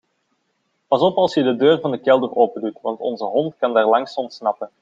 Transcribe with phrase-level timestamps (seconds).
[0.89, 4.15] Pas op als je de deur van de kelder opendoen want onze hond kan daarlangs
[4.15, 4.71] ontsnappen.